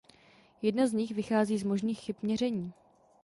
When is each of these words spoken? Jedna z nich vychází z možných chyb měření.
Jedna 0.61 0.87
z 0.87 0.93
nich 0.93 1.11
vychází 1.11 1.57
z 1.57 1.63
možných 1.63 1.99
chyb 1.99 2.15
měření. 2.21 2.73